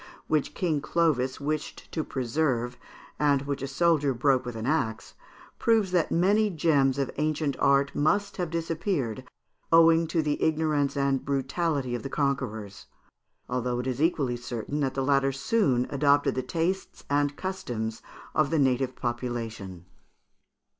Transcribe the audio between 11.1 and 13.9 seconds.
brutality of the conquerors; although it